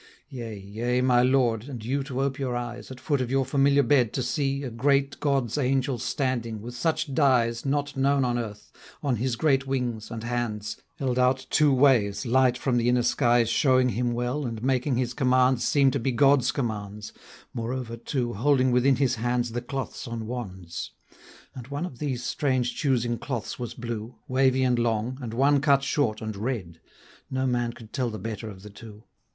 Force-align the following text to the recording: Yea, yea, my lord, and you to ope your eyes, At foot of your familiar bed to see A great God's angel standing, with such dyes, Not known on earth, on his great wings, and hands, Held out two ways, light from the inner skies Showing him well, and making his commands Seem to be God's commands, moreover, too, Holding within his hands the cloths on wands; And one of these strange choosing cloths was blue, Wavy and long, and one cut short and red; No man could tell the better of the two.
Yea, 0.29 0.57
yea, 0.57 0.99
my 0.99 1.21
lord, 1.21 1.65
and 1.69 1.85
you 1.85 2.01
to 2.01 2.23
ope 2.23 2.39
your 2.39 2.55
eyes, 2.55 2.89
At 2.89 2.99
foot 2.99 3.21
of 3.21 3.29
your 3.29 3.45
familiar 3.45 3.83
bed 3.83 4.13
to 4.13 4.23
see 4.23 4.63
A 4.63 4.71
great 4.71 5.19
God's 5.19 5.59
angel 5.59 5.99
standing, 5.99 6.59
with 6.59 6.75
such 6.75 7.13
dyes, 7.13 7.67
Not 7.67 7.95
known 7.95 8.25
on 8.25 8.39
earth, 8.39 8.71
on 9.03 9.17
his 9.17 9.35
great 9.35 9.67
wings, 9.67 10.09
and 10.09 10.23
hands, 10.23 10.81
Held 10.97 11.19
out 11.19 11.45
two 11.51 11.71
ways, 11.71 12.25
light 12.25 12.57
from 12.57 12.77
the 12.77 12.89
inner 12.89 13.03
skies 13.03 13.47
Showing 13.47 13.89
him 13.89 14.13
well, 14.13 14.43
and 14.43 14.63
making 14.63 14.95
his 14.97 15.13
commands 15.13 15.63
Seem 15.65 15.91
to 15.91 15.99
be 15.99 16.11
God's 16.11 16.51
commands, 16.51 17.13
moreover, 17.53 17.95
too, 17.95 18.33
Holding 18.33 18.71
within 18.71 18.95
his 18.95 19.17
hands 19.17 19.51
the 19.51 19.61
cloths 19.61 20.07
on 20.07 20.25
wands; 20.25 20.89
And 21.53 21.67
one 21.67 21.85
of 21.85 21.99
these 21.99 22.23
strange 22.23 22.73
choosing 22.75 23.19
cloths 23.19 23.59
was 23.59 23.75
blue, 23.75 24.15
Wavy 24.27 24.63
and 24.63 24.79
long, 24.79 25.19
and 25.21 25.31
one 25.31 25.61
cut 25.61 25.83
short 25.83 26.21
and 26.23 26.35
red; 26.35 26.79
No 27.29 27.45
man 27.45 27.73
could 27.73 27.93
tell 27.93 28.09
the 28.09 28.17
better 28.17 28.49
of 28.49 28.63
the 28.63 28.71
two. 28.71 29.03